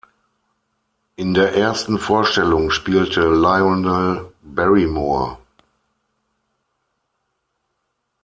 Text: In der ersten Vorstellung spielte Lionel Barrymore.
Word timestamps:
In 1.15 1.35
der 1.35 1.53
ersten 1.55 1.99
Vorstellung 1.99 2.71
spielte 2.71 3.21
Lionel 3.21 4.33
Barrymore. 4.41 5.37